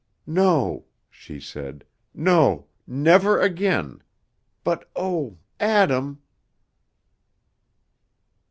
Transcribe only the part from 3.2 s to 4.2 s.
again,